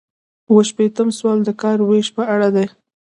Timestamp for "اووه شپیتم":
0.49-1.09